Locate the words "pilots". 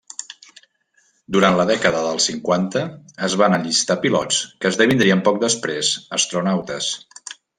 4.07-4.41